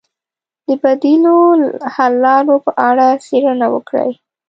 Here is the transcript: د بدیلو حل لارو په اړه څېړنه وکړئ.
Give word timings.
د 0.67 0.67
بدیلو 0.83 1.37
حل 1.93 2.13
لارو 2.25 2.55
په 2.65 2.71
اړه 2.87 3.07
څېړنه 3.25 3.67
وکړئ. 3.75 4.11